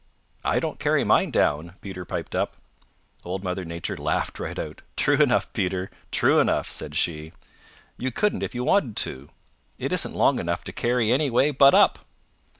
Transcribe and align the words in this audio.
"I 0.43 0.59
don't 0.59 0.79
carry 0.79 1.03
mine 1.03 1.29
down," 1.29 1.75
Peter 1.79 2.05
piped 2.05 2.33
up. 2.33 2.57
Old 3.23 3.43
Mother 3.43 3.63
Nature 3.63 3.97
laughed 3.97 4.39
right 4.39 4.57
out. 4.57 4.81
"True 4.97 5.17
enough, 5.21 5.53
Peter, 5.53 5.91
true 6.11 6.39
enough," 6.39 6.71
said 6.71 6.95
she. 6.95 7.33
"You 7.99 8.11
couldn't 8.11 8.41
if 8.41 8.55
you 8.55 8.63
wanted 8.63 8.95
to. 8.97 9.29
It 9.77 9.93
isn't 9.93 10.15
long 10.15 10.39
enough 10.39 10.63
to 10.63 10.73
carry 10.73 11.11
any 11.11 11.29
way 11.29 11.51
but 11.51 11.75
up. 11.75 11.99